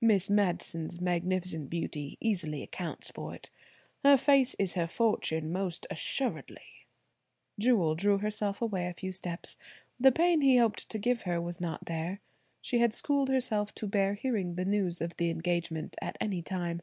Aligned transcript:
Miss 0.00 0.30
Madison's 0.30 1.00
magnificent 1.00 1.68
beauty 1.68 2.16
easily 2.20 2.62
accounts 2.62 3.10
for 3.10 3.34
it. 3.34 3.50
Her 4.04 4.16
face 4.16 4.54
is 4.56 4.74
her 4.74 4.86
fortune, 4.86 5.50
most 5.50 5.88
assuredly." 5.90 6.86
Jewel 7.58 7.96
drew 7.96 8.18
herself 8.18 8.62
away 8.62 8.86
a 8.86 8.94
few 8.94 9.10
steps. 9.10 9.56
The 9.98 10.12
pain 10.12 10.40
he 10.40 10.56
hoped 10.56 10.88
to 10.88 10.98
give 10.98 11.22
her 11.22 11.40
was 11.40 11.60
not 11.60 11.86
there. 11.86 12.20
She 12.60 12.78
had 12.78 12.94
schooled 12.94 13.28
herself 13.28 13.74
to 13.74 13.88
bear 13.88 14.14
hearing 14.14 14.54
the 14.54 14.64
news 14.64 15.00
of 15.00 15.16
the 15.16 15.30
engagement 15.30 15.96
at 16.00 16.16
any 16.20 16.42
time. 16.42 16.82